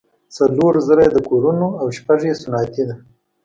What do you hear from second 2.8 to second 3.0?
ده.